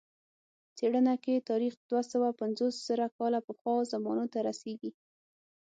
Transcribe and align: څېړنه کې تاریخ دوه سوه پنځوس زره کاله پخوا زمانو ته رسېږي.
څېړنه 0.77 1.13
کې 1.23 1.45
تاریخ 1.49 1.73
دوه 1.89 2.01
سوه 2.11 2.29
پنځوس 2.41 2.75
زره 2.87 3.07
کاله 3.17 3.39
پخوا 3.47 3.73
زمانو 3.93 4.25
ته 4.33 4.39
رسېږي. 4.47 4.91